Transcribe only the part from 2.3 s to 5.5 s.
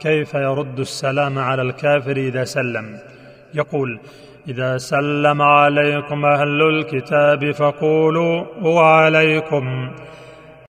سلم؟ يقول إذا سلم